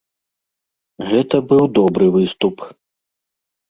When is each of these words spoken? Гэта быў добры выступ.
Гэта 1.11 1.35
быў 1.53 1.63
добры 1.79 2.05
выступ. 2.19 2.55